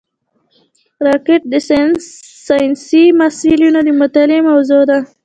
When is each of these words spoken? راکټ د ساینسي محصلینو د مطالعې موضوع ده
راکټ 1.07 1.41
د 1.51 1.53
ساینسي 2.45 3.03
محصلینو 3.19 3.79
د 3.83 3.89
مطالعې 4.01 4.39
موضوع 4.49 4.83
ده 4.89 4.97